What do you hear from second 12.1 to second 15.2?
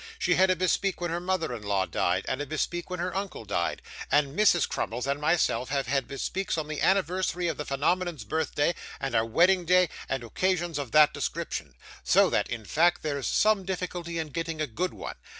that, in fact, there's some difficulty in getting a good one.